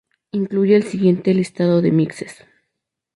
[0.31, 2.43] Incluye el siguiente listado de mixes.